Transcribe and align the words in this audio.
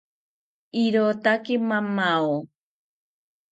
Irotaki 0.83 1.55
mamao 1.69 2.33